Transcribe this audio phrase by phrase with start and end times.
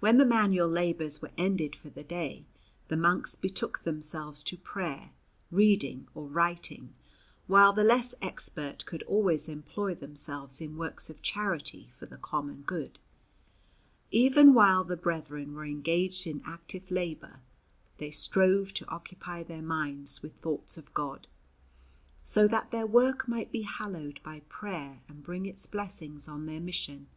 [0.00, 2.44] When the manual labours were ended for the day,
[2.88, 5.12] the monks betook themselves to prayer,
[5.50, 6.92] reading, or writing,
[7.46, 12.60] while the less expert could always employ themselves in works of charity for the common
[12.60, 12.98] good.
[14.10, 17.40] Even while the brethren were engaged in active labour,
[17.96, 21.26] they strove to occupy their minds with thoughts of God,
[22.22, 26.60] so that their work might be hallowed by prayer and bring its blessings on their
[26.60, 27.08] mission.